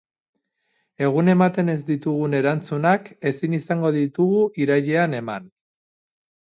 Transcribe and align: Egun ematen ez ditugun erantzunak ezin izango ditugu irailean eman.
Egun 1.07 1.29
ematen 1.33 1.69
ez 1.75 1.83
ditugun 1.91 2.33
erantzunak 2.39 3.13
ezin 3.33 3.55
izango 3.61 3.93
ditugu 4.01 4.43
irailean 4.67 5.19
eman. 5.21 5.49